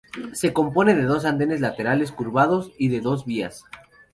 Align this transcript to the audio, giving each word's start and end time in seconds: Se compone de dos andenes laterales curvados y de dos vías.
Se 0.33 0.51
compone 0.51 0.95
de 0.95 1.03
dos 1.03 1.25
andenes 1.25 1.61
laterales 1.61 2.11
curvados 2.11 2.71
y 2.79 2.87
de 2.89 3.01
dos 3.01 3.23
vías. 3.23 3.65